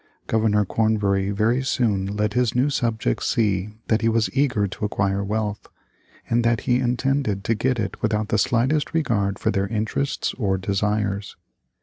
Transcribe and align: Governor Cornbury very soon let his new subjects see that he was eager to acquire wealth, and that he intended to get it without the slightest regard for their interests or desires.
Governor 0.25 0.65
Cornbury 0.65 1.29
very 1.29 1.61
soon 1.61 2.07
let 2.17 2.33
his 2.33 2.55
new 2.55 2.71
subjects 2.71 3.27
see 3.27 3.69
that 3.87 4.01
he 4.01 4.09
was 4.09 4.35
eager 4.35 4.65
to 4.65 4.83
acquire 4.83 5.23
wealth, 5.23 5.67
and 6.27 6.43
that 6.43 6.61
he 6.61 6.79
intended 6.79 7.43
to 7.43 7.53
get 7.53 7.77
it 7.79 8.01
without 8.01 8.29
the 8.29 8.39
slightest 8.39 8.95
regard 8.95 9.37
for 9.37 9.51
their 9.51 9.67
interests 9.67 10.33
or 10.39 10.57
desires. 10.57 11.35